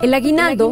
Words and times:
El 0.00 0.14
aguinaldo 0.14 0.70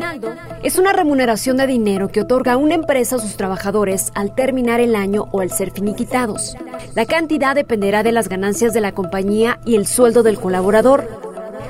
es 0.62 0.78
una 0.78 0.92
remuneración 0.92 1.56
de 1.56 1.66
dinero 1.66 2.08
que 2.08 2.20
otorga 2.20 2.56
una 2.56 2.74
empresa 2.74 3.16
a 3.16 3.18
sus 3.18 3.36
trabajadores 3.36 4.12
al 4.14 4.34
terminar 4.34 4.80
el 4.80 4.94
año 4.94 5.26
o 5.32 5.40
al 5.40 5.50
ser 5.50 5.72
finiquitados. 5.72 6.54
La 6.94 7.06
cantidad 7.06 7.56
dependerá 7.56 8.04
de 8.04 8.12
las 8.12 8.28
ganancias 8.28 8.72
de 8.72 8.80
la 8.80 8.92
compañía 8.92 9.58
y 9.64 9.74
el 9.74 9.86
sueldo 9.86 10.22
del 10.22 10.38
colaborador. 10.38 11.08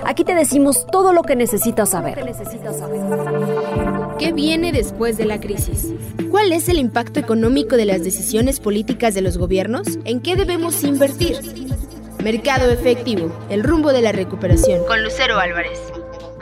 Aquí 0.05 0.23
te 0.23 0.35
decimos 0.35 0.87
todo 0.87 1.15
lo 1.15 1.23
que 1.23 1.35
necesitas 1.35 1.91
saber. 1.91 2.31
¿Qué 4.19 4.33
viene 4.33 4.71
después 4.73 5.17
de 5.17 5.25
la 5.25 5.41
crisis? 5.41 5.95
¿Cuál 6.31 6.53
es 6.53 6.69
el 6.69 6.79
impacto 6.79 7.21
económico 7.21 7.77
de 7.77 7.87
las 7.87 8.05
decisiones 8.05 8.61
políticas 8.61 9.15
de 9.15 9.23
los 9.23 9.39
gobiernos? 9.39 9.99
¿En 10.05 10.21
qué 10.21 10.37
debemos 10.37 10.85
invertir? 10.85 11.39
Mercado 12.23 12.71
efectivo, 12.71 13.35
el 13.49 13.65
rumbo 13.65 13.93
de 13.93 14.03
la 14.03 14.13
recuperación. 14.13 14.85
Con 14.87 15.03
Lucero 15.03 15.39
Álvarez. 15.39 15.96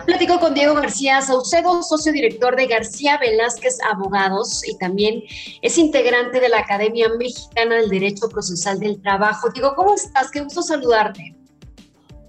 Platico 0.06 0.38
con 0.38 0.52
Diego 0.52 0.74
García 0.74 1.22
Saucedo, 1.22 1.82
socio 1.82 2.12
director 2.12 2.56
de 2.56 2.66
García 2.66 3.18
Velázquez 3.18 3.78
Abogados 3.90 4.62
y 4.68 4.76
también 4.76 5.22
es 5.62 5.78
integrante 5.78 6.40
de 6.40 6.50
la 6.50 6.58
Academia 6.58 7.08
Mexicana 7.18 7.76
del 7.76 7.88
Derecho 7.88 8.28
Procesal 8.28 8.78
del 8.78 9.00
Trabajo. 9.00 9.48
Diego, 9.48 9.72
¿cómo 9.74 9.94
estás? 9.94 10.30
Qué 10.30 10.42
gusto 10.42 10.60
saludarte. 10.60 11.34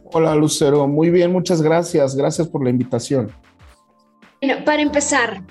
Hola 0.05 0.35
Lucero, 0.35 0.87
muy 0.87 1.09
bien, 1.09 1.33
muchas 1.33 1.61
gracias. 1.61 2.15
Gracias 2.15 2.47
por 2.47 2.63
la 2.63 2.69
invitación. 2.69 3.29
Bueno, 4.41 4.63
para 4.63 4.81
empezar, 4.81 5.43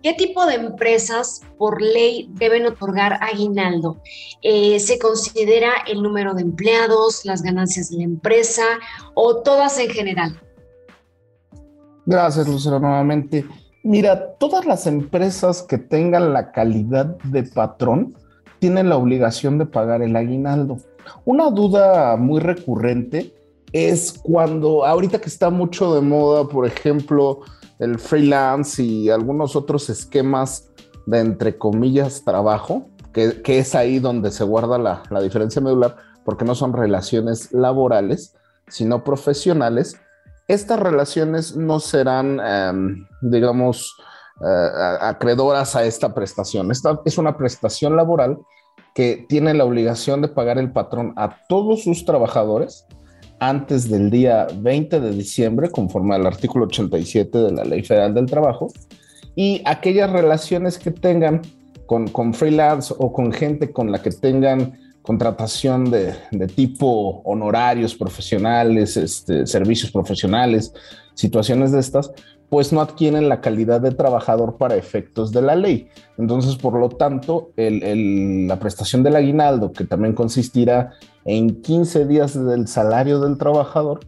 ¿Qué 0.00 0.14
tipo 0.14 0.46
de 0.46 0.54
empresas 0.54 1.42
por 1.58 1.82
ley 1.82 2.28
deben 2.34 2.66
otorgar 2.66 3.18
aguinaldo? 3.20 4.00
Eh, 4.42 4.78
¿Se 4.78 4.96
considera 4.96 5.72
el 5.88 6.02
número 6.02 6.34
de 6.34 6.42
empleados, 6.42 7.24
las 7.24 7.42
ganancias 7.42 7.90
de 7.90 7.96
la 7.98 8.04
empresa 8.04 8.62
o 9.14 9.42
todas 9.42 9.76
en 9.80 9.90
general? 9.90 10.40
Gracias, 12.08 12.48
Lucero, 12.48 12.80
nuevamente. 12.80 13.44
Mira, 13.82 14.32
todas 14.38 14.64
las 14.64 14.86
empresas 14.86 15.62
que 15.62 15.76
tengan 15.76 16.32
la 16.32 16.52
calidad 16.52 17.18
de 17.24 17.42
patrón 17.42 18.16
tienen 18.60 18.88
la 18.88 18.96
obligación 18.96 19.58
de 19.58 19.66
pagar 19.66 20.00
el 20.00 20.16
aguinaldo. 20.16 20.78
Una 21.26 21.50
duda 21.50 22.16
muy 22.16 22.40
recurrente 22.40 23.34
es 23.74 24.18
cuando, 24.22 24.86
ahorita 24.86 25.20
que 25.20 25.28
está 25.28 25.50
mucho 25.50 25.94
de 25.94 26.00
moda, 26.00 26.48
por 26.48 26.66
ejemplo, 26.66 27.40
el 27.78 27.98
freelance 27.98 28.82
y 28.82 29.10
algunos 29.10 29.54
otros 29.54 29.90
esquemas 29.90 30.70
de, 31.04 31.20
entre 31.20 31.58
comillas, 31.58 32.24
trabajo, 32.24 32.88
que, 33.12 33.58
es 33.58 33.74
ahí 33.74 33.98
donde 33.98 34.30
se 34.30 34.44
guarda 34.44 34.78
la, 34.78 35.20
diferencia 35.20 35.60
medular, 35.60 35.96
porque 36.24 36.46
no 36.46 36.54
son 36.54 36.72
relaciones 36.72 37.52
laborales, 37.52 38.34
sino 38.66 39.04
profesionales. 39.04 40.00
Estas 40.48 40.80
relaciones 40.80 41.54
no 41.56 41.78
serán, 41.78 42.40
em, 42.40 43.06
digamos, 43.20 43.94
eh, 44.40 44.70
acreedoras 45.00 45.76
a 45.76 45.84
esta 45.84 46.14
prestación. 46.14 46.70
Esta 46.70 47.00
es 47.04 47.18
una 47.18 47.36
prestación 47.36 47.96
laboral 47.96 48.38
que 48.94 49.26
tiene 49.28 49.52
la 49.52 49.64
obligación 49.64 50.22
de 50.22 50.28
pagar 50.28 50.58
el 50.58 50.72
patrón 50.72 51.12
a 51.16 51.36
todos 51.48 51.84
sus 51.84 52.06
trabajadores 52.06 52.86
antes 53.40 53.90
del 53.90 54.10
día 54.10 54.46
20 54.56 55.00
de 55.00 55.10
diciembre, 55.10 55.70
conforme 55.70 56.14
al 56.14 56.26
artículo 56.26 56.64
87 56.64 57.38
de 57.38 57.52
la 57.52 57.64
Ley 57.64 57.82
Federal 57.82 58.14
del 58.14 58.26
Trabajo, 58.26 58.68
y 59.36 59.62
aquellas 59.66 60.10
relaciones 60.10 60.78
que 60.78 60.90
tengan 60.90 61.42
con, 61.86 62.08
con 62.08 62.32
freelance 62.32 62.94
o 62.96 63.12
con 63.12 63.32
gente 63.32 63.70
con 63.70 63.92
la 63.92 64.00
que 64.02 64.10
tengan 64.10 64.72
contratación 65.08 65.90
de, 65.90 66.12
tipo 66.54 67.22
honorarios 67.24 67.94
profesionales, 67.94 68.94
este, 68.98 69.46
servicios 69.46 69.90
profesionales, 69.90 70.74
situaciones 71.14 71.72
de 71.72 71.80
estas, 71.80 72.12
pues 72.50 72.74
no 72.74 72.82
adquieren 72.82 73.26
la 73.30 73.40
calidad 73.40 73.80
de 73.80 73.92
trabajador 73.92 74.58
para 74.58 74.76
efectos 74.76 75.32
de 75.32 75.40
la 75.40 75.56
ley. 75.56 75.88
Entonces, 76.18 76.56
por 76.56 76.78
lo 76.78 76.90
tanto, 76.90 77.52
la 77.56 78.58
prestación 78.58 79.02
del 79.02 79.16
aguinaldo, 79.16 79.72
que 79.72 79.84
también 79.84 80.12
consistirá 80.12 80.92
en 81.24 81.62
15 81.62 82.04
días 82.04 82.34
del 82.34 82.68
salario 82.68 83.18
del 83.18 83.38
trabajador, 83.38 84.00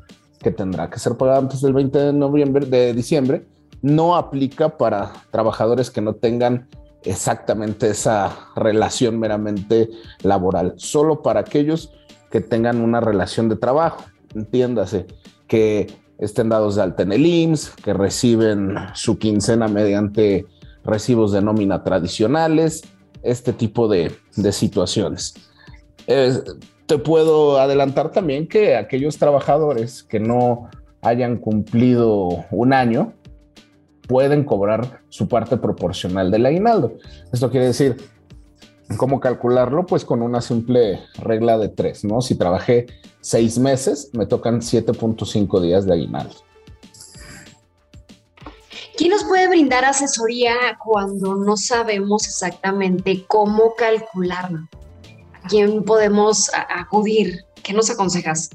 que 0.42 0.50
tendrá 0.50 0.90
que 0.90 0.98
ser 0.98 1.16
pagado 1.16 1.40
antes 1.40 1.62
del 1.62 1.72
20 1.72 1.98
de 1.98 2.12
noviembre, 2.12 2.66
de 2.66 2.92
diciembre, 2.92 3.46
no 3.80 4.16
aplica 4.16 4.76
para 4.76 5.12
trabajadores 5.30 5.90
que 5.90 6.02
no 6.02 6.12
tengan 6.12 6.68
exactamente 7.04 7.88
esa 7.88 8.48
relación 8.56 9.18
meramente 9.18 9.88
laboral, 10.22 10.74
solo 10.76 11.22
para 11.22 11.40
aquellos 11.40 11.92
que 12.30 12.40
tengan 12.40 12.80
una 12.80 13.00
relación 13.00 13.48
de 13.48 13.56
trabajo. 13.56 14.04
Entiéndase 14.34 15.06
que 15.48 15.88
estén 16.18 16.48
dados 16.48 16.76
de 16.76 16.82
alta 16.82 17.02
en 17.02 17.12
el 17.12 17.26
IMSS, 17.26 17.72
que 17.82 17.92
reciben 17.92 18.76
su 18.94 19.18
quincena 19.18 19.68
mediante 19.68 20.46
recibos 20.84 21.32
de 21.32 21.42
nómina 21.42 21.82
tradicionales, 21.82 22.82
este 23.22 23.52
tipo 23.52 23.88
de, 23.88 24.12
situaciones. 24.52 25.34
te 26.06 26.98
puedo 26.98 27.58
adelantar 27.58 28.12
también 28.12 28.48
que 28.48 28.76
aquellos 28.76 29.18
trabajadores 29.18 30.02
que 30.02 30.20
no 30.20 30.68
hayan 31.02 31.36
cumplido 31.36 32.44
un 32.50 32.72
año 32.72 33.14
pueden 34.10 34.42
cobrar 34.42 35.02
su 35.08 35.28
parte 35.28 35.56
proporcional 35.56 36.32
del 36.32 36.44
aguinaldo. 36.44 36.94
Esto 37.32 37.48
quiere 37.48 37.66
decir, 37.66 37.96
¿Cómo 38.96 39.20
calcularlo? 39.20 39.86
Pues 39.86 40.04
con 40.04 40.20
una 40.20 40.40
simple 40.40 41.00
regla 41.20 41.56
de 41.58 41.68
tres, 41.68 42.04
¿no? 42.04 42.20
Si 42.20 42.34
trabajé 42.34 42.86
seis 43.20 43.56
meses, 43.56 44.10
me 44.14 44.26
tocan 44.26 44.62
7.5 44.62 45.60
días 45.60 45.86
de 45.86 45.92
aguinaldo. 45.92 46.34
¿Quién 48.96 49.10
nos 49.12 49.22
puede 49.22 49.46
brindar 49.46 49.84
asesoría 49.84 50.56
cuando 50.84 51.36
no 51.36 51.56
sabemos 51.56 52.26
exactamente 52.26 53.24
cómo 53.28 53.74
calcularlo? 53.76 54.68
¿A 55.40 55.46
quién 55.46 55.84
podemos 55.84 56.50
acudir? 56.68 57.44
¿Qué 57.62 57.72
nos 57.72 57.90
aconsejas? 57.90 58.50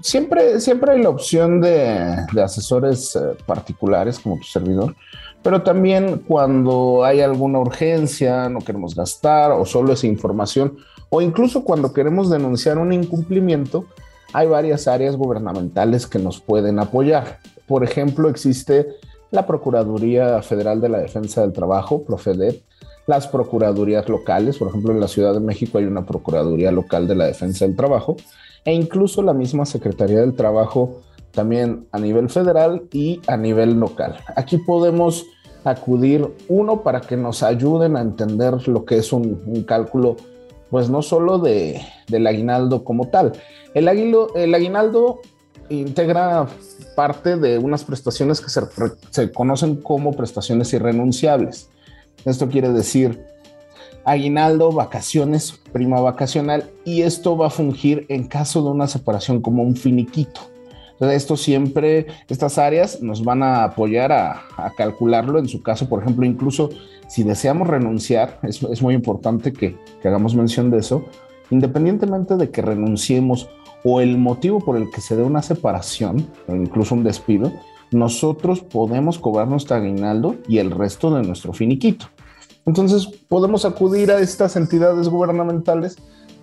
Siempre, 0.00 0.60
siempre 0.60 0.92
hay 0.92 1.02
la 1.02 1.10
opción 1.10 1.60
de, 1.60 2.26
asesores 2.42 3.16
eh, 3.16 3.36
particulares 3.46 4.18
como 4.18 4.36
tu 4.38 4.44
servidor 4.44 4.94
pero 5.42 5.62
también 5.62 6.22
cuando 6.26 7.04
hay 7.04 7.20
alguna 7.20 7.60
urgencia, 7.60 8.48
no 8.48 8.60
queremos 8.60 8.94
gastar 8.94 9.52
o 9.52 9.64
solo 9.64 9.92
esa 9.92 10.06
información, 10.06 10.76
o 11.08 11.22
incluso 11.22 11.64
cuando 11.64 11.92
queremos 11.92 12.30
denunciar 12.30 12.78
un 12.78 12.92
incumplimiento, 12.92 13.86
hay 14.32 14.46
varias 14.46 14.86
áreas 14.86 15.16
gubernamentales 15.16 16.06
que 16.06 16.18
nos 16.18 16.40
pueden 16.40 16.78
apoyar. 16.78 17.38
Por 17.66 17.84
ejemplo, 17.84 18.28
existe 18.28 18.88
la 19.30 19.46
Procuraduría 19.46 20.42
Federal 20.42 20.80
de 20.80 20.88
la 20.88 20.98
Defensa 20.98 21.40
del 21.40 21.52
Trabajo, 21.52 22.04
Profedet, 22.04 22.62
las 23.06 23.26
procuradurías 23.26 24.08
locales, 24.08 24.58
por 24.58 24.68
ejemplo, 24.68 24.92
en 24.92 25.00
la 25.00 25.08
Ciudad 25.08 25.32
de 25.32 25.40
México 25.40 25.78
hay 25.78 25.84
una 25.84 26.06
Procuraduría 26.06 26.70
Local 26.70 27.08
de 27.08 27.16
la 27.16 27.26
Defensa 27.26 27.66
del 27.66 27.74
Trabajo, 27.74 28.16
e 28.64 28.72
incluso 28.72 29.22
la 29.22 29.32
misma 29.32 29.66
Secretaría 29.66 30.20
del 30.20 30.34
Trabajo 30.34 31.00
también 31.32 31.86
a 31.92 31.98
nivel 31.98 32.28
federal 32.28 32.82
y 32.92 33.20
a 33.26 33.36
nivel 33.36 33.78
local. 33.78 34.18
Aquí 34.36 34.58
podemos 34.58 35.26
acudir, 35.64 36.26
uno, 36.48 36.82
para 36.82 37.00
que 37.00 37.16
nos 37.16 37.42
ayuden 37.42 37.96
a 37.96 38.00
entender 38.00 38.66
lo 38.68 38.84
que 38.84 38.98
es 38.98 39.12
un, 39.12 39.64
cálculo, 39.66 40.16
pues 40.70 40.88
no 40.88 41.02
solo 41.02 41.38
de, 41.38 41.80
del 42.08 42.26
aguinaldo 42.26 42.84
como 42.84 43.08
tal. 43.08 43.32
El, 43.74 43.88
el 43.88 44.54
aguinaldo 44.54 45.20
integra 45.68 46.48
parte 46.96 47.36
de 47.36 47.58
unas 47.58 47.84
prestaciones 47.84 48.40
que 48.40 48.50
se, 48.50 48.60
se 49.10 49.30
conocen 49.30 49.76
como 49.76 50.12
prestaciones 50.12 50.72
irrenunciables. 50.72 51.68
Esto 52.24 52.48
quiere 52.48 52.70
decir 52.70 53.24
aguinaldo, 54.04 54.72
vacaciones, 54.72 55.60
prima 55.72 56.00
vacacional, 56.00 56.70
y 56.84 57.02
esto 57.02 57.36
va 57.36 57.48
a 57.48 57.50
fungir 57.50 58.06
en 58.08 58.26
caso 58.26 58.62
de 58.62 58.70
una 58.70 58.86
separación 58.86 59.40
como 59.40 59.62
un 59.62 59.76
finiquito. 59.76 60.40
Entonces, 60.92 61.22
esto 61.22 61.36
siempre, 61.36 62.06
estas 62.28 62.58
áreas 62.58 63.00
nos 63.00 63.24
van 63.24 63.42
a 63.42 63.64
apoyar 63.64 64.12
a, 64.12 64.42
calcularlo. 64.76 65.38
En 65.38 65.48
su 65.48 65.62
caso, 65.62 65.88
por 65.88 66.02
ejemplo, 66.02 66.26
incluso 66.26 66.68
si 67.08 67.22
deseamos 67.22 67.68
renunciar, 67.68 68.38
es, 68.42 68.62
es 68.62 68.82
muy 68.82 68.94
importante 68.94 69.52
que, 69.52 69.76
que 70.02 70.08
hagamos 70.08 70.34
mención 70.34 70.70
de 70.70 70.78
eso, 70.78 71.06
independientemente 71.50 72.36
de 72.36 72.50
que 72.50 72.60
renunciemos 72.60 73.48
o 73.82 74.02
el 74.02 74.18
motivo 74.18 74.60
por 74.60 74.76
el 74.76 74.90
que 74.90 75.00
se 75.00 75.16
dé 75.16 75.22
una 75.22 75.40
separación 75.40 76.28
o 76.46 76.54
incluso 76.54 76.94
un 76.94 77.02
despido, 77.02 77.50
nosotros 77.92 78.60
podemos 78.60 79.18
cobrar 79.18 79.48
nuestro 79.48 79.76
aguinaldo 79.76 80.36
y 80.46 80.58
el 80.58 80.70
resto 80.70 81.10
de 81.14 81.26
nuestro 81.26 81.52
finiquito. 81.52 82.06
Entonces 82.66 83.06
podemos 83.28 83.64
acudir 83.64 84.10
a 84.10 84.20
estas 84.20 84.56
entidades 84.56 85.08
gubernamentales 85.08 85.96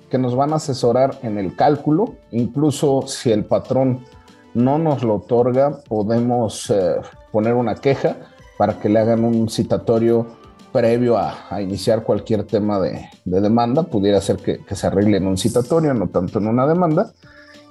que 0.10 0.18
nos 0.18 0.36
van 0.36 0.54
a 0.54 0.58
asesorar 0.58 1.20
en 1.22 1.38
el 1.38 1.56
cálculo, 1.56 2.16
incluso 2.32 3.04
si 3.08 3.32
el 3.32 3.46
patrón 3.46 4.06
no 4.54 4.80
nos 4.80 5.04
lo 5.04 5.16
otorga, 5.16 5.80
podemos 5.88 6.70
eh, 6.70 6.96
poner 7.32 7.54
una 7.54 7.76
queja 7.76 8.16
para 8.58 8.80
que 8.80 8.90
le 8.90 9.00
hagan 9.00 9.24
un 9.24 9.50
citatorio 9.50 10.26
previo 10.72 11.18
a, 11.18 11.62
iniciar 11.62 12.04
cualquier 12.04 12.44
tema 12.44 12.80
de, 12.80 13.10
demanda. 13.26 13.84
Pudiera 13.84 14.22
ser 14.22 14.38
que, 14.38 14.60
se 14.76 14.88
arregle 14.88 15.18
en 15.18 15.28
un 15.28 15.38
citatorio, 15.38 15.94
no 15.94 16.08
tanto 16.08 16.40
en 16.40 16.48
una 16.48 16.68
demanda. 16.68 17.12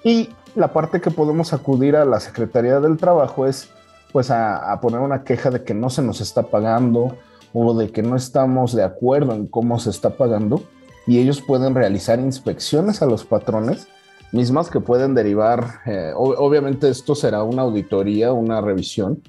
Y 0.05 0.31
la 0.55 0.73
parte 0.73 1.01
que 1.01 1.11
podemos 1.11 1.53
acudir 1.53 1.97
a 1.97 2.05
la 2.05 2.21
Secretaría 2.21 2.81
del 2.81 2.97
Trabajo 2.97 3.47
es 3.47 3.69
pues 4.13 4.31
a, 4.31 4.79
poner 4.81 5.01
una 5.01 5.25
queja 5.25 5.51
de 5.51 5.63
que 5.63 5.75
no 5.75 5.91
se 5.91 6.03
nos 6.03 6.21
está 6.21 6.45
pagando 6.45 7.17
o 7.59 7.75
de 7.75 7.91
que 7.91 8.03
no 8.03 8.17
estamos 8.17 8.75
de 8.75 8.85
acuerdo 8.85 9.33
en 9.33 9.47
cómo 9.47 9.79
se 9.79 9.89
está 9.89 10.11
pagando 10.11 10.63
y 11.07 11.21
ellos 11.21 11.41
pueden 11.41 11.75
realizar 11.75 12.21
inspecciones 12.21 13.01
a 13.01 13.07
los 13.07 13.25
patrones 13.25 13.89
mismas 14.31 14.69
que 14.69 14.81
pueden 14.81 15.15
derivar, 15.15 15.81
eh, 15.87 16.13
obviamente 16.15 16.91
esto 16.91 17.15
será 17.15 17.43
una 17.45 17.63
auditoría, 17.63 18.33
una 18.33 18.61
revisión, 18.61 19.23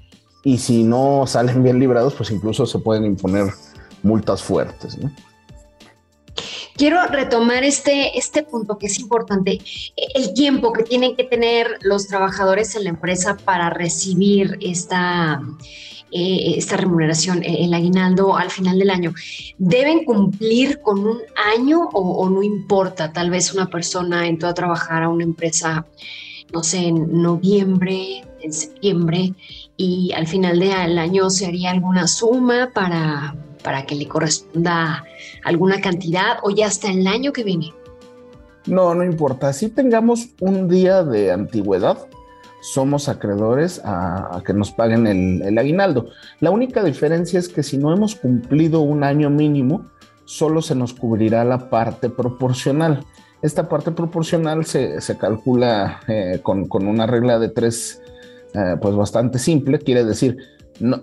y 0.44 0.58
si 0.58 0.84
no 0.84 1.26
salen 1.26 1.64
bien 1.64 1.80
librados, 1.80 2.16
pues 2.16 2.32
incluso 2.32 2.66
se 2.66 2.80
pueden 2.80 3.06
imponer 3.06 3.46
multas 4.04 4.44
fuertes. 4.44 4.98
Quiero 6.76 7.06
retomar 7.08 7.64
este, 7.64 8.18
este 8.18 8.44
punto 8.44 8.78
que 8.78 8.88
es 8.88 9.00
importante, 9.00 9.62
el 10.16 10.34
tiempo 10.34 10.74
que 10.74 10.84
tienen 10.84 11.16
que 11.16 11.24
tener 11.24 11.78
los 11.82 12.08
trabajadores 12.08 12.76
en 12.76 12.84
la 12.84 12.90
empresa 12.90 13.38
para 13.38 13.70
recibir 13.70 14.58
esta, 14.62 15.42
eh, 16.12 16.54
esta 16.58 16.78
remuneración, 16.78 17.44
eh, 17.44 17.66
el 17.66 17.74
aguinaldo 17.74 18.38
al 18.38 18.50
final 18.50 18.80
del 18.80 18.90
año. 18.90 19.14
¿Deben 19.58 20.06
cumplir 20.06 20.80
con 20.82 21.06
un 21.06 21.20
año 21.56 21.90
o, 21.92 22.30
no 22.30 22.44
importa? 22.44 23.12
Tal 23.12 23.30
vez 23.30 23.54
una 23.54 23.68
persona 23.68 24.28
entró 24.28 24.48
a 24.48 24.54
trabajar 24.54 25.04
a 25.04 25.10
una 25.10 25.24
empresa, 25.24 25.86
no 26.54 26.64
sé, 26.64 26.88
en 26.88 27.22
noviembre, 27.22 28.24
en 28.42 28.54
septiembre, 28.54 29.34
y 29.76 30.12
al 30.14 30.28
final 30.28 30.60
del 30.60 30.98
año 30.98 31.30
se 31.30 31.46
haría 31.46 31.72
alguna 31.72 32.08
suma 32.08 32.72
para, 32.74 33.36
para 33.64 33.86
que 33.86 33.96
le 33.96 34.08
corresponda 34.08 35.04
alguna 35.44 35.82
cantidad 35.82 36.38
o 36.44 36.52
ya 36.52 36.68
hasta 36.68 36.90
el 36.90 37.06
año 37.06 37.34
que 37.34 37.44
viene? 37.44 37.74
No, 38.66 38.94
no 38.96 39.04
importa. 39.04 39.54
Si 39.54 39.70
tengamos 39.70 40.30
un 40.40 40.68
día 40.68 41.04
de 41.04 41.32
antigüedad, 41.32 42.08
somos 42.74 43.08
acreedores 43.08 43.82
a, 43.86 44.42
que 44.46 44.54
nos 44.54 44.72
paguen 44.72 45.08
el, 45.08 45.58
aguinaldo. 45.58 46.08
La 46.40 46.52
única 46.52 46.84
diferencia 46.84 47.40
es 47.40 47.48
que 47.48 47.64
si 47.64 47.78
no 47.78 47.94
hemos 47.94 48.16
cumplido 48.16 48.82
un 48.82 49.04
año 49.04 49.30
mínimo, 49.30 49.86
solo 50.26 50.62
se 50.62 50.76
nos 50.76 50.94
cubrirá 50.94 51.46
la 51.46 51.70
parte 51.70 52.10
proporcional. 52.10 53.06
Esta 53.42 53.70
parte 53.70 53.92
proporcional 53.92 54.66
se, 54.66 55.00
se 55.00 55.18
calcula 55.18 56.02
eh, 56.08 56.40
con, 56.44 56.68
con, 56.68 56.88
una 56.88 57.08
regla 57.08 57.40
de 57.40 57.50
tres, 57.50 58.02
eh, 58.54 58.76
pues 58.82 58.96
bastante 58.96 59.40
simple. 59.40 59.80
Quiere 59.80 60.04
decir, 60.04 60.38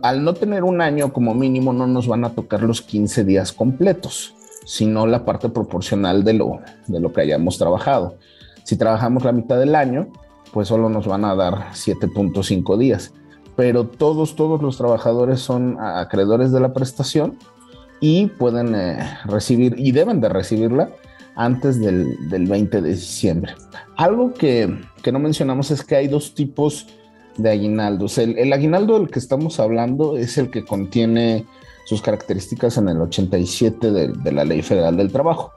al 0.02 0.22
no 0.22 0.34
tener 0.34 0.64
un 0.64 0.82
año 0.82 1.12
como 1.12 1.34
mínimo, 1.34 1.72
no 1.72 1.86
nos 1.86 2.06
van 2.06 2.24
a 2.24 2.30
tocar 2.30 2.62
los 2.62 2.82
15 2.82 3.24
días 3.24 3.52
completos, 3.52 4.34
sino 4.66 5.06
la 5.06 5.24
parte 5.24 5.48
proporcional 5.48 6.24
de 6.24 6.34
lo, 6.34 6.60
de 6.86 7.00
lo 7.00 7.12
que 7.12 7.22
hayamos 7.22 7.56
trabajado. 7.56 8.16
Si 8.64 8.76
trabajamos 8.76 9.24
la 9.24 9.32
mitad 9.32 9.58
del 9.58 9.74
año, 9.74 10.08
pues 10.54 10.68
solo 10.68 10.88
nos 10.88 11.08
van 11.08 11.24
a 11.24 11.34
dar 11.34 11.72
7.5 11.72 12.78
días. 12.78 13.12
Pero 13.56 13.88
todos, 13.88 14.36
todos 14.36 14.62
los 14.62 14.78
trabajadores 14.78 15.40
son 15.40 15.76
acreedores 15.80 16.52
de 16.52 16.60
la 16.60 16.72
prestación 16.72 17.36
y 18.00 18.26
pueden 18.26 18.74
eh, 18.76 18.98
recibir 19.24 19.74
y 19.76 19.90
deben 19.90 20.20
de 20.20 20.28
recibirla 20.28 20.90
antes 21.34 21.80
del, 21.80 22.16
20 22.30 22.80
de 22.80 22.88
diciembre. 22.88 23.54
Algo 23.96 24.32
que, 24.32 24.80
que 25.02 25.10
no 25.10 25.18
mencionamos 25.18 25.72
es 25.72 25.82
que 25.82 25.96
hay 25.96 26.06
dos 26.06 26.34
tipos 26.34 26.86
de 27.36 27.50
aguinaldos. 27.50 28.18
El, 28.18 28.52
aguinaldo 28.52 28.96
del 28.96 29.10
que 29.10 29.18
estamos 29.18 29.58
hablando 29.58 30.16
es 30.16 30.38
el 30.38 30.50
que 30.50 30.64
contiene 30.64 31.46
sus 31.86 32.00
características 32.00 32.78
en 32.78 32.88
el 32.88 33.00
87 33.00 33.90
de, 33.90 34.32
la 34.32 34.44
Ley 34.44 34.62
Federal 34.62 34.96
del 34.96 35.10
Trabajo. 35.10 35.52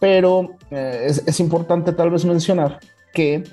Pero 0.00 0.50
eh, 0.70 1.12
es, 1.26 1.40
importante 1.40 1.92
tal 1.92 2.10
vez 2.10 2.24
mencionar 2.24 2.80
que 3.12 3.44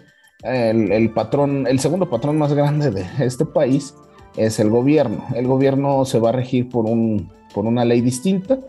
el, 0.46 1.12
patrón, 1.12 1.68
el 1.68 1.80
segundo 1.80 2.10
patrón 2.10 2.38
más 2.38 2.54
grande 2.54 2.92
de 2.92 3.06
este 3.20 3.46
país 3.46 3.96
es 4.38 4.60
el 4.60 4.70
gobierno. 4.70 5.26
El 5.36 5.48
gobierno 5.48 6.06
se 6.06 6.20
va 6.20 6.30
a 6.30 6.34
regir 6.34 6.70
por, 6.70 6.86
un, 6.86 7.32
por 7.54 7.66
una 7.66 7.86
ley 7.86 8.02
distinta, 8.02 8.60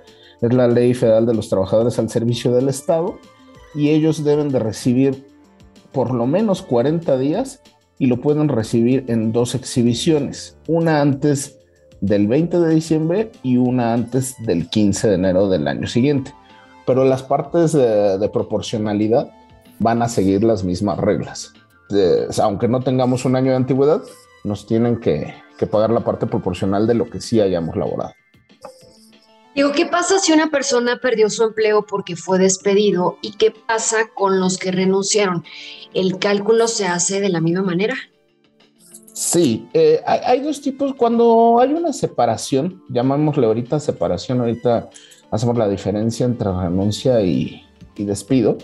es 0.41 0.53
la 0.53 0.69
Ley 0.69 0.95
Federal 0.95 1.27
de 1.27 1.35
los 1.35 1.49
Trabajadores 1.49 1.99
al 1.99 2.11
Servicio 2.11 2.53
del 2.53 2.69
Estado, 2.69 3.19
y 3.75 3.91
ellos 3.91 4.25
deben 4.25 4.51
de 4.51 4.59
recibir 4.59 5.27
por 5.93 6.13
lo 6.13 6.27
menos 6.27 6.63
40 6.63 7.17
días 7.19 7.63
y 7.99 8.07
lo 8.07 8.21
pueden 8.21 8.49
recibir 8.49 9.05
en 9.09 9.33
dos 9.33 9.55
exhibiciones, 9.55 10.59
una 10.67 11.01
antes 11.01 11.59
del 12.01 12.27
20 12.27 12.61
de 12.61 12.75
diciembre 12.75 13.33
y 13.43 13.57
una 13.57 13.95
antes 13.95 14.35
del 14.45 14.69
15 14.69 15.09
de 15.09 15.15
enero 15.15 15.49
del 15.49 15.67
año 15.67 15.87
siguiente. 15.87 16.35
Pero 16.87 17.05
las 17.05 17.23
partes 17.23 17.73
de, 17.73 18.31
proporcionalidad 18.33 19.31
van 19.79 20.03
a 20.03 20.09
seguir 20.09 20.45
las 20.45 20.63
mismas 20.63 20.99
reglas. 20.99 21.53
Aunque 22.41 22.69
no 22.69 22.81
tengamos 22.81 23.25
un 23.25 23.37
año 23.37 23.51
de 23.51 23.57
antigüedad, 23.57 24.03
nos 24.45 24.67
tienen 24.67 24.99
que, 25.01 25.35
que 25.59 25.67
pagar 25.67 25.91
la 25.91 26.05
parte 26.05 26.27
proporcional 26.27 26.87
de 26.87 26.95
lo 26.95 27.09
que 27.09 27.21
sí 27.21 27.41
hayamos 27.41 27.77
laborado. 27.77 28.13
Digo, 29.57 29.73
¿qué 29.73 29.87
pasa 29.87 30.19
si 30.19 30.33
una 30.33 30.51
persona 30.51 30.99
perdió 31.01 31.31
su 31.31 31.43
empleo 31.43 31.87
porque 31.87 32.15
fue 32.15 32.39
despedido? 32.39 33.17
¿Y 33.23 33.33
qué 33.33 33.51
pasa 33.51 34.11
con 34.15 34.39
los 34.39 34.59
que 34.59 34.71
renunciaron? 34.71 35.45
¿El 35.95 36.19
cálculo 36.19 36.69
se 36.69 36.87
hace 36.87 37.23
de 37.23 37.31
la 37.31 37.41
misma 37.41 37.63
manera? 37.63 37.97
Sí, 39.15 39.67
eh, 39.73 40.03
hay, 40.05 40.41
dos 40.41 40.61
tipos. 40.61 40.95
Cuando 40.95 41.59
hay 41.59 41.73
una 41.73 41.95
separación, 41.95 42.83
llamámosle 42.91 43.47
ahorita 43.47 43.81
separación, 43.81 44.41
ahorita 44.41 44.91
hacemos 45.31 45.57
la 45.57 45.71
diferencia 45.71 46.27
entre 46.27 46.53
renuncia 46.53 47.23
y, 47.23 47.65
despido. 47.97 48.59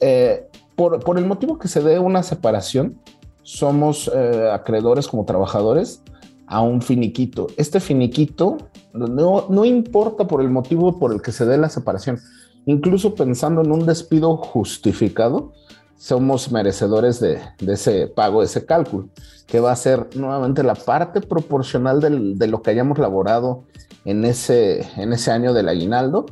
Eh, 0.00 0.48
por, 0.76 1.18
el 1.18 1.26
motivo 1.26 1.58
que 1.58 1.68
se 1.68 1.82
dé 1.82 1.98
una 1.98 2.22
separación, 2.22 2.98
somos 3.42 4.10
eh, 4.14 4.50
acreedores 4.52 5.08
como 5.08 5.24
trabajadores 5.24 6.02
a 6.46 6.60
un 6.60 6.82
finiquito. 6.82 7.46
Este 7.56 7.80
finiquito 7.80 8.58
no, 8.92 9.46
no 9.48 9.64
importa 9.64 10.26
por 10.26 10.40
el 10.40 10.50
motivo 10.50 10.98
por 10.98 11.12
el 11.12 11.22
que 11.22 11.32
se 11.32 11.44
dé 11.46 11.58
la 11.58 11.68
separación, 11.68 12.18
incluso 12.66 13.14
pensando 13.14 13.62
en 13.62 13.72
un 13.72 13.86
despido 13.86 14.36
justificado, 14.36 15.52
somos 15.96 16.50
merecedores 16.52 17.20
de, 17.20 17.40
ese 17.66 18.08
pago, 18.08 18.40
de 18.40 18.46
ese 18.46 18.66
cálculo, 18.66 19.08
que 19.46 19.60
va 19.60 19.72
a 19.72 19.76
ser 19.76 20.08
nuevamente 20.16 20.62
la 20.62 20.74
parte 20.74 21.20
proporcional 21.20 22.00
de 22.00 22.46
lo 22.46 22.62
que 22.62 22.70
hayamos 22.70 22.98
laborado 22.98 23.64
en 24.04 24.24
ese, 24.24 24.86
en 25.00 25.12
ese 25.12 25.30
año 25.30 25.54
del 25.54 25.68
aguinaldo, 25.68 26.26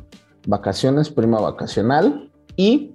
vacaciones, 0.45 1.09
prima 1.09 1.39
vacacional 1.39 2.29
y, 2.55 2.92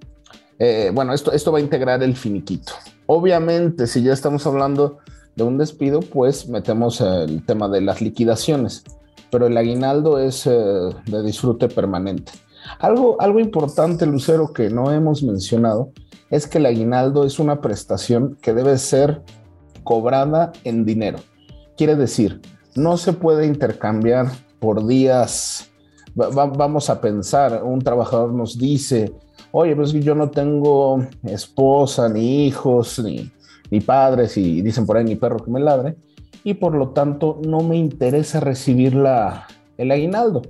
eh, 0.59 0.91
bueno, 0.93 1.13
esto, 1.13 1.33
esto 1.33 1.53
va 1.53 1.59
a 1.59 1.63
integrar 1.63 2.03
el 2.03 2.17
finiquito. 2.17 2.73
Obviamente, 3.07 3.87
si 3.87 4.03
ya 4.03 4.13
estamos 4.13 4.47
hablando 4.47 4.99
de 5.37 5.45
un 5.45 5.57
despido, 5.57 6.01
pues 6.01 6.49
metemos 6.49 7.01
el 7.01 7.45
tema 7.47 7.69
de 7.69 7.81
las 7.81 8.01
liquidaciones, 8.01 8.83
pero 9.31 9.47
el 9.47 9.57
aguinaldo 9.57 10.19
es 10.19 10.47
eh, 10.47 10.51
de 10.51 11.23
disfrute 11.23 11.69
permanente. 11.69 12.33
Algo, 12.81 13.21
algo 13.21 13.39
importante, 13.39 14.05
Lucero, 14.05 14.53
que 14.53 14.69
no 14.69 14.93
hemos 14.93 15.23
mencionado, 15.23 15.93
es 16.31 16.47
que 16.47 16.59
el 16.59 16.67
aguinaldo 16.67 17.25
es 17.25 17.39
una 17.39 17.61
prestación 17.61 18.37
que 18.43 18.53
debe 18.53 18.77
ser 18.79 19.23
cobrada 19.85 20.53
en 20.65 20.85
dinero. 20.85 21.19
Quiere 21.77 21.95
decir, 21.95 22.41
no 22.75 22.97
se 22.97 23.13
puede 23.13 23.47
intercambiar 23.47 24.27
por 24.59 24.87
días. 24.87 25.71
vamos 26.15 26.91
a 26.91 27.01
pensar, 27.01 27.63
un 27.63 27.81
trabajador 27.81 28.35
nos 28.35 28.59
dice, 28.59 29.13
oye, 29.53 29.75
pues 29.75 29.93
yo 29.93 30.15
no 30.15 30.31
tengo 30.31 31.07
esposa, 31.25 32.09
ni 32.09 32.47
hijos, 32.47 32.99
ni, 32.99 33.31
ni 33.71 33.81
padres, 33.81 34.37
y 34.37 34.63
dicen 34.63 34.87
por 34.87 34.97
ahí 34.97 35.05
ni 35.05 35.17
perro 35.17 35.45
que 35.45 35.51
me 35.51 35.61
ladre, 35.61 35.97
y 36.45 36.55
por 36.55 36.75
lo 36.75 36.91
tanto 36.91 37.41
no 37.47 37.61
me 37.61 37.77
interesa 37.77 38.41
recibir 38.41 38.95
la, 38.95 39.47
el 39.77 39.91
aguinaldo. 39.91 40.43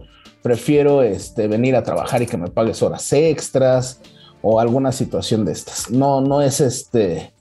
Prefiero 0.42 1.02
este, 1.02 1.48
venir 1.48 1.74
a 1.76 1.82
trabajar 1.82 2.22
y 2.22 2.26
que 2.26 2.36
me 2.36 2.48
pagues 2.48 2.82
horas 2.82 3.12
extras 3.12 4.00
o 4.42 4.60
alguna 4.60 4.92
situación 4.92 5.44
de 5.44 5.52
estas. 5.52 5.90
No, 5.90 6.20
no 6.20 6.40
es 6.42 6.60
este, 6.60 7.32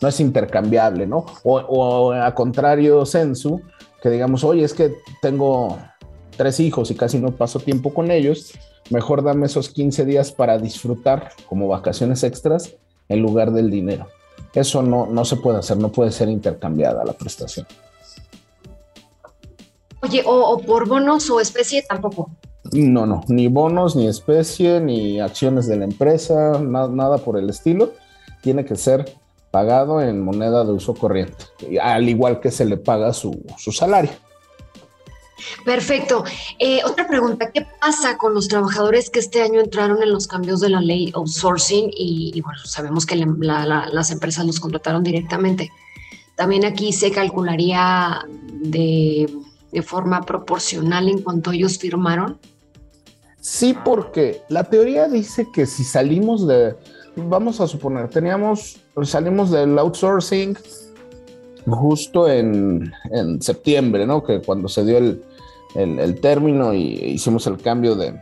no 0.00 0.08
es 0.08 0.20
intercambiable, 0.20 1.06
¿no? 1.06 1.26
O, 1.44 1.58
o 1.58 2.12
a 2.12 2.34
contrario, 2.34 3.04
Sensu, 3.04 3.60
que 4.02 4.08
digamos, 4.08 4.44
oye, 4.44 4.64
es 4.64 4.72
que 4.72 4.94
tengo 5.20 5.76
tres 6.36 6.60
hijos 6.60 6.90
y 6.90 6.94
casi 6.94 7.18
no 7.18 7.32
paso 7.32 7.60
tiempo 7.60 7.92
con 7.92 8.10
ellos, 8.10 8.52
mejor 8.90 9.22
dame 9.22 9.46
esos 9.46 9.68
15 9.70 10.04
días 10.04 10.32
para 10.32 10.58
disfrutar 10.58 11.32
como 11.48 11.68
vacaciones 11.68 12.22
extras 12.22 12.74
en 13.08 13.20
lugar 13.20 13.52
del 13.52 13.70
dinero. 13.70 14.08
Eso 14.54 14.82
no, 14.82 15.06
no 15.06 15.24
se 15.24 15.36
puede 15.36 15.58
hacer, 15.58 15.76
no 15.76 15.92
puede 15.92 16.10
ser 16.12 16.28
intercambiada 16.28 17.04
la 17.04 17.12
prestación. 17.12 17.66
Oye, 20.02 20.22
o, 20.24 20.58
por 20.58 20.88
bonos 20.88 21.28
o 21.30 21.40
especie 21.40 21.82
tampoco. 21.82 22.30
No, 22.72 23.06
no, 23.06 23.22
ni 23.28 23.48
bonos, 23.48 23.96
ni 23.96 24.08
especie, 24.08 24.80
ni 24.80 25.20
acciones 25.20 25.66
de 25.66 25.76
la 25.76 25.84
empresa, 25.84 26.58
nada 26.60 27.18
por 27.18 27.38
el 27.38 27.50
estilo. 27.50 27.92
Tiene 28.42 28.64
que 28.64 28.76
ser 28.76 29.04
pagado 29.50 30.00
en 30.00 30.20
moneda 30.20 30.64
de 30.64 30.72
uso 30.72 30.94
corriente, 30.94 31.44
al 31.80 32.08
igual 32.08 32.40
que 32.40 32.50
se 32.50 32.64
le 32.64 32.76
paga 32.76 33.12
su, 33.12 33.42
salario. 33.56 34.10
Perfecto. 35.64 36.24
Eh, 36.58 36.80
otra 36.84 37.06
pregunta, 37.06 37.50
¿qué 37.52 37.66
pasa 37.80 38.16
con 38.16 38.34
los 38.34 38.48
trabajadores 38.48 39.10
que 39.10 39.18
este 39.18 39.42
año 39.42 39.60
entraron 39.60 40.02
en 40.02 40.12
los 40.12 40.26
cambios 40.26 40.60
de 40.60 40.70
la 40.70 40.80
ley 40.80 41.12
outsourcing 41.14 41.90
y, 41.92 42.40
bueno, 42.40 42.58
sabemos 42.64 43.04
que 43.04 43.16
las 43.16 44.10
empresas 44.10 44.46
los 44.46 44.60
contrataron 44.60 45.02
directamente? 45.02 45.70
también 46.36 46.64
aquí 46.64 46.92
se 46.92 47.10
calcularía 47.10 48.24
de, 48.52 49.28
de 49.72 49.82
forma 49.82 50.22
proporcional 50.22 51.08
en 51.08 51.22
cuanto 51.22 51.50
ellos 51.50 51.78
firmaron. 51.78 52.38
Sí, 53.40 53.74
porque 53.84 54.42
la 54.48 54.64
teoría 54.64 55.08
dice 55.08 55.48
que 55.52 55.66
si 55.66 55.82
salimos 55.82 56.46
de, 56.46 56.76
vamos 57.16 57.60
a 57.60 57.66
suponer, 57.66 58.08
teníamos, 58.10 58.78
salimos 59.04 59.50
del 59.50 59.78
outsourcing 59.78 60.56
justo 61.66 62.28
en, 62.28 62.92
septiembre, 63.40 64.06
¿no? 64.06 64.22
Que 64.22 64.40
cuando 64.40 64.68
se 64.68 64.84
dio 64.84 64.98
el, 64.98 66.20
término 66.20 66.72
y 66.72 66.94
hicimos 67.04 67.46
el 67.46 67.58
cambio 67.58 67.94
de, 67.94 68.18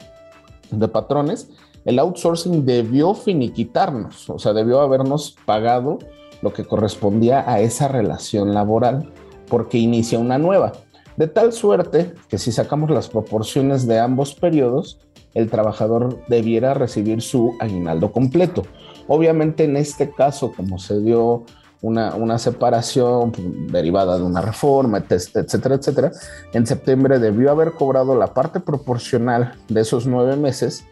de 0.70 0.88
patrones, 0.88 1.48
el 1.84 1.98
outsourcing 1.98 2.64
debió 2.64 3.14
finiquitarnos, 3.14 4.28
o 4.30 4.38
sea, 4.38 4.52
debió 4.52 4.80
habernos 4.80 5.36
pagado 5.44 5.98
lo 6.42 6.52
que 6.52 6.64
correspondía 6.64 7.44
a 7.50 7.60
esa 7.60 7.88
relación 7.88 8.54
laboral, 8.54 9.12
porque 9.48 9.78
inicia 9.78 10.18
una 10.18 10.38
nueva. 10.38 10.72
De 11.16 11.28
tal 11.28 11.52
suerte 11.52 12.14
que 12.28 12.38
si 12.38 12.50
sacamos 12.50 12.90
las 12.90 13.08
proporciones 13.08 13.86
de 13.86 14.00
ambos 14.00 14.34
periodos, 14.34 14.98
el 15.34 15.50
trabajador 15.50 16.18
debiera 16.28 16.74
recibir 16.74 17.22
su 17.22 17.54
aguinaldo 17.60 18.12
completo. 18.12 18.64
Obviamente 19.06 19.64
en 19.64 19.76
este 19.76 20.10
caso, 20.10 20.52
como 20.52 20.78
se 20.78 21.00
dio 21.00 21.44
una, 21.84 22.38
separación 22.38 23.32
derivada 23.70 24.16
de 24.16 24.22
una 24.22 24.40
reforma, 24.40 25.04
etcétera, 25.08 25.74
etcétera, 25.74 26.12
en 26.52 26.66
septiembre 26.66 27.18
debió 27.18 27.50
haber 27.50 27.72
cobrado 27.72 28.16
la 28.16 28.32
parte 28.32 28.60
proporcional 28.60 29.54
de 29.68 29.82
esos 29.82 30.06
nueve 30.06 30.36
meses 30.36 30.84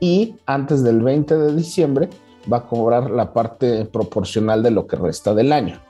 y 0.00 0.36
antes 0.46 0.82
del 0.82 1.02
20 1.02 1.36
de 1.36 1.54
diciembre 1.54 2.08
va 2.50 2.58
a 2.58 2.66
cobrar 2.66 3.10
la 3.10 3.32
parte 3.34 3.84
proporcional 3.84 4.62
de 4.62 4.70
lo 4.70 4.86
que 4.86 4.96
resta 4.96 5.34
del 5.34 5.52
año. 5.52 5.80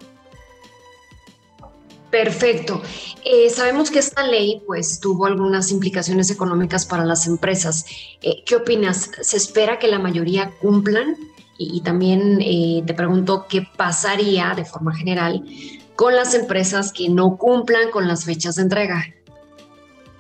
Perfecto. 2.11 2.83
Eh, 3.25 3.51
sabemos 3.51 3.91
que 3.91 3.99
esta 3.99 4.27
ley 4.27 4.63
pues 4.67 4.99
tuvo 4.99 5.27
algunas 5.27 5.71
implicaciones 5.71 6.31
económicas 6.31 6.85
para 6.87 7.05
las 7.05 7.27
empresas. 7.27 7.85
Eh, 8.23 8.43
¿Qué 8.45 8.57
opinas? 8.57 9.11
¿Se 9.21 9.37
espera 9.37 9.79
que 9.79 9.89
la 9.89 9.99
mayoría 9.99 10.51
cumplan? 10.61 11.17
Y, 11.59 11.81
también 11.81 12.39
eh, 12.41 12.83
te 12.87 12.95
pregunto 12.95 13.47
qué 13.49 13.67
pasaría 13.77 14.55
de 14.55 14.65
forma 14.65 14.95
general 14.95 15.45
con 15.97 16.15
las 16.15 16.35
empresas 16.35 16.93
que 16.93 17.09
no 17.09 17.37
cumplan 17.37 17.91
con 17.91 18.07
las 18.07 18.25
fechas 18.25 18.55
de 18.55 18.63
entrega. 18.63 19.05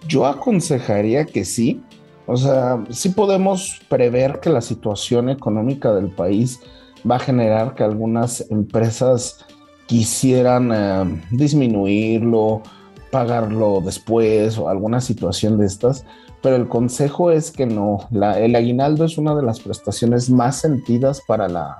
Yo 0.08 0.26
aconsejaría 0.26 1.24
que 1.24 1.44
sí. 1.44 1.80
O 2.26 2.36
sea, 2.36 2.84
sí 2.90 3.10
podemos 3.10 3.80
prever 3.88 4.40
que 4.40 4.50
la 4.50 4.60
situación 4.60 5.30
económica 5.30 5.94
del 5.94 6.10
país 6.10 6.60
va 7.08 7.16
a 7.16 7.20
generar 7.20 7.74
que 7.74 7.84
algunas 7.84 8.50
empresas 8.50 9.46
quisieran 9.86 10.70
eh, 10.72 11.22
disminuirlo, 11.30 12.62
pagarlo 13.10 13.80
después 13.82 14.58
o 14.58 14.68
alguna 14.68 15.00
situación 15.00 15.58
de 15.58 15.66
estas, 15.66 16.04
pero 16.42 16.56
el 16.56 16.68
consejo 16.68 17.30
es 17.30 17.50
que 17.50 17.66
no, 17.66 18.08
el 18.10 18.54
aguinaldo 18.54 19.04
es 19.04 19.18
una 19.18 19.34
de 19.34 19.42
las 19.42 19.60
prestaciones 19.60 20.30
más 20.30 20.56
sentidas 20.56 21.20
para 21.26 21.48
la, 21.48 21.78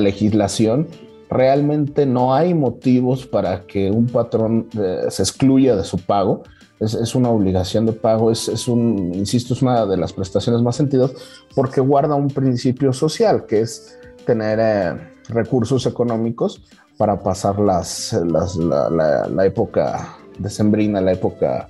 legislación. 0.00 0.88
Realmente 1.28 2.06
no 2.06 2.34
hay 2.34 2.54
motivos 2.54 3.26
para 3.26 3.66
que 3.66 3.90
un 3.90 4.06
patrón 4.06 4.68
eh, 4.78 5.02
se 5.10 5.22
excluya 5.22 5.76
de 5.76 5.84
su 5.84 5.98
pago. 5.98 6.44
Es, 6.80 7.14
una 7.14 7.28
obligación 7.28 7.84
de 7.84 7.92
pago, 7.92 8.30
es, 8.30 8.68
un, 8.68 9.12
insisto, 9.14 9.52
es 9.52 9.60
una 9.60 9.84
de 9.84 9.98
las 9.98 10.14
prestaciones 10.14 10.62
más 10.62 10.76
sentidas 10.76 11.12
porque 11.54 11.82
guarda 11.82 12.14
un 12.14 12.28
principio 12.28 12.94
social, 12.94 13.44
que 13.44 13.60
es 13.60 13.98
tener 14.24 14.58
eh, 14.60 14.98
recursos 15.28 15.84
económicos 15.84 16.62
para 16.96 17.22
pasar 17.22 17.58
las, 17.58 18.14
la, 18.14 18.88
la, 18.90 19.28
la, 19.28 19.46
época 19.46 20.16
decembrina, 20.38 21.00
la 21.00 21.12
época 21.12 21.68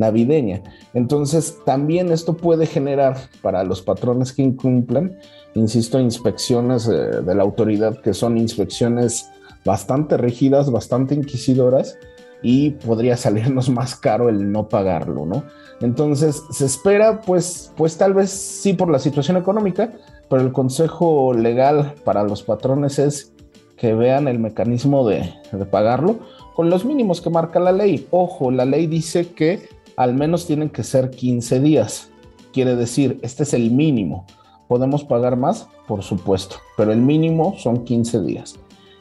navideña. 0.00 0.62
Entonces, 0.94 1.58
también 1.64 2.10
esto 2.10 2.36
puede 2.36 2.66
generar 2.66 3.16
para 3.42 3.62
los 3.62 3.82
patrones 3.82 4.32
que 4.32 4.42
incumplan, 4.42 5.16
insisto, 5.54 6.00
inspecciones 6.00 6.88
eh, 6.88 7.20
de 7.22 7.34
la 7.34 7.42
autoridad 7.42 8.00
que 8.00 8.14
son 8.14 8.38
inspecciones 8.38 9.28
bastante 9.64 10.16
rígidas, 10.16 10.70
bastante 10.70 11.14
inquisidoras 11.14 11.98
y 12.42 12.70
podría 12.70 13.16
salirnos 13.18 13.68
más 13.78 13.94
caro 13.94 14.30
el 14.30 14.50
no 14.50 14.68
pagarlo, 14.68 15.26
¿no? 15.26 15.44
Entonces, 15.82 16.42
se 16.50 16.64
espera, 16.64 17.20
pues, 17.20 17.72
pues 17.76 17.96
tal 17.96 18.14
vez 18.14 18.30
sí 18.30 18.72
por 18.72 18.90
la 18.90 18.98
situación 18.98 19.36
económica, 19.36 19.92
pero 20.30 20.42
el 20.42 20.52
consejo 20.52 21.34
legal 21.34 21.94
para 22.04 22.22
los 22.22 22.42
patrones 22.42 22.98
es 22.98 23.32
que 23.80 23.94
vean 23.94 24.28
el 24.28 24.38
mecanismo 24.38 25.08
de, 25.08 25.32
pagarlo 25.70 26.18
con 26.54 26.68
los 26.68 26.84
mínimos 26.84 27.22
que 27.22 27.30
marca 27.30 27.58
la 27.58 27.72
ley. 27.72 28.06
Ojo, 28.10 28.50
la 28.50 28.66
ley 28.66 28.86
dice 28.86 29.32
que 29.32 29.70
al 29.96 30.14
menos 30.14 30.46
tienen 30.46 30.70
que 30.70 30.82
ser 30.82 31.10
15 31.10 31.60
días. 31.60 32.10
Quiere 32.52 32.76
decir, 32.76 33.18
este 33.22 33.44
es 33.44 33.54
el 33.54 33.70
mínimo. 33.70 34.26
¿Podemos 34.68 35.04
pagar 35.04 35.36
más? 35.36 35.68
Por 35.86 36.02
supuesto, 36.02 36.56
pero 36.76 36.92
el 36.92 37.00
mínimo 37.00 37.54
son 37.58 37.84
15 37.84 38.20
días. 38.22 38.56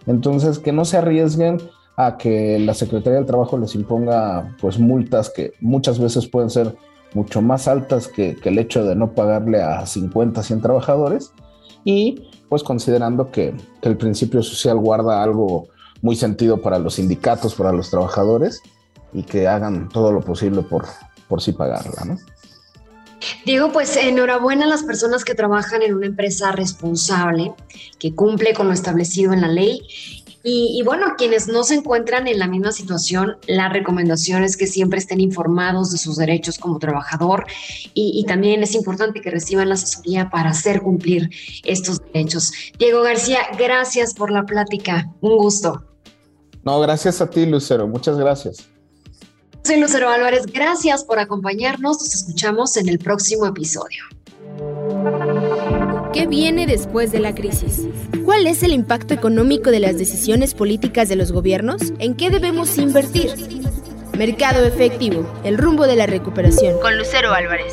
Entonces, 0.07 0.59
que 0.59 0.71
no 0.71 0.85
se 0.85 0.97
arriesguen 0.97 1.59
a 1.95 2.17
que 2.17 2.57
la 2.59 2.73
Secretaría 2.73 3.17
del 3.17 3.25
Trabajo 3.25 3.57
les 3.57 3.75
imponga 3.75 4.55
pues 4.61 4.79
multas 4.79 5.29
que 5.29 5.53
muchas 5.59 5.99
veces 5.99 6.27
pueden 6.27 6.49
ser 6.49 6.75
mucho 7.13 7.41
más 7.41 7.67
altas 7.67 8.07
que, 8.07 8.37
el 8.43 8.57
hecho 8.59 8.85
de 8.85 8.95
no 8.95 9.13
pagarle 9.13 9.61
a 9.61 9.85
50, 9.85 10.41
100 10.41 10.61
trabajadores 10.61 11.33
y 11.83 12.29
pues 12.47 12.63
considerando 12.63 13.31
que, 13.31 13.53
el 13.81 13.97
principio 13.97 14.41
social 14.43 14.77
guarda 14.77 15.21
algo 15.21 15.67
muy 16.01 16.15
sentido 16.15 16.61
para 16.61 16.79
los 16.79 16.95
sindicatos, 16.95 17.55
para 17.55 17.73
los 17.73 17.89
trabajadores 17.89 18.61
y 19.13 19.23
que 19.23 19.47
hagan 19.47 19.89
todo 19.89 20.11
lo 20.11 20.21
posible 20.21 20.61
por, 20.61 20.85
por 21.27 21.41
sí 21.41 21.53
pagarla, 21.53 22.05
¿no? 22.05 22.17
Diego, 23.45 23.71
pues 23.73 23.97
enhorabuena 23.97 24.65
a 24.65 24.67
las 24.69 24.83
personas 24.83 25.25
que 25.25 25.35
trabajan 25.35 25.81
en 25.81 25.93
una 25.93 26.05
empresa 26.05 26.53
responsable, 26.53 27.53
que 27.99 28.15
cumple 28.15 28.53
con 28.53 28.67
lo 28.67 28.73
establecido 28.73 29.33
en 29.33 29.41
la 29.41 29.49
ley 29.49 29.81
y, 30.41 30.81
bueno, 30.85 31.15
quienes 31.17 31.49
no 31.49 31.63
se 31.63 31.75
encuentran 31.75 32.27
en 32.27 32.39
la 32.39 32.47
misma 32.47 32.71
situación, 32.71 33.37
la 33.45 33.67
recomendación 33.67 34.43
es 34.43 34.55
que 34.55 34.67
siempre 34.67 34.97
estén 34.97 35.19
informados 35.19 35.91
de 35.91 35.97
sus 35.97 36.15
derechos 36.15 36.57
como 36.57 36.79
trabajador 36.79 37.45
y, 37.93 38.23
también 38.25 38.63
es 38.63 38.73
importante 38.73 39.21
que 39.21 39.31
reciban 39.31 39.67
la 39.67 39.75
asesoría 39.75 40.29
para 40.29 40.51
hacer 40.51 40.81
cumplir 40.81 41.29
estos 41.65 41.99
derechos. 42.13 42.53
Diego 42.77 43.01
García, 43.01 43.39
gracias 43.57 44.13
por 44.13 44.31
la 44.31 44.45
plática. 44.45 45.11
Un 45.19 45.37
gusto. 45.37 45.83
No, 46.63 46.79
gracias 46.79 47.21
a 47.21 47.29
ti, 47.29 47.45
Lucero. 47.45 47.87
Muchas 47.87 48.17
gracias. 48.17 48.69
Soy 49.69 49.79
Lucero 49.79 50.09
Álvarez. 50.09 50.47
Gracias 50.47 51.03
por 51.03 51.19
acompañarnos. 51.19 51.99
Nos 51.99 52.15
escuchamos 52.15 52.75
en 52.75 52.89
el 52.89 52.97
próximo 52.97 53.45
episodio. 53.45 54.03
¿Qué 56.11 56.25
viene 56.25 56.65
después 56.65 57.11
de 57.11 57.19
la 57.19 57.35
crisis? 57.35 57.83
¿Cuál 58.25 58.47
es 58.47 58.63
el 58.63 58.71
impacto 58.71 59.13
económico 59.13 59.69
de 59.69 59.79
las 59.79 59.99
decisiones 59.99 60.55
políticas 60.55 61.07
de 61.07 61.17
los 61.17 61.31
gobiernos? 61.31 61.93
¿En 61.99 62.15
qué 62.15 62.31
debemos 62.31 62.79
invertir? 62.79 63.29
Mercado 64.17 64.65
efectivo, 64.65 65.31
el 65.43 65.59
rumbo 65.59 65.85
de 65.85 65.97
la 65.97 66.07
recuperación. 66.07 66.79
Con 66.79 66.97
Lucero 66.97 67.31
Álvarez. 67.31 67.71